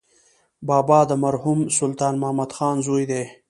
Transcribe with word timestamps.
بابا 0.67 0.99
د 1.07 1.11
مرحوم 1.23 1.59
سلطان 1.77 2.13
محمد 2.21 2.51
خان 2.57 2.75
زوی 2.85 3.03
دی. 3.11 3.23